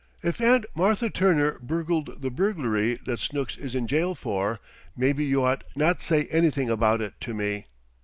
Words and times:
If 0.23 0.41
Aunt 0.41 0.65
Martha 0.73 1.11
Turner 1.11 1.59
burgled 1.61 2.23
the 2.23 2.31
burglary 2.31 2.95
that 3.05 3.19
Snooks 3.19 3.55
is 3.55 3.75
in 3.75 3.85
jail 3.85 4.15
for, 4.15 4.59
maybe 4.97 5.23
you 5.23 5.43
ought 5.43 5.63
not 5.75 6.01
say 6.01 6.25
anything 6.31 6.71
about 6.71 7.01
it 7.01 7.13
to 7.21 7.35
me. 7.35 7.67